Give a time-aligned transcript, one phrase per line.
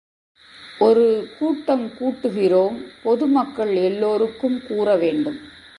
[0.79, 1.29] ஒரு
[1.39, 5.39] கூட்டம் கூட்டுகிறோம், பொதுமக்கள் எல்லோருக்கும் கூறவேண்டும்.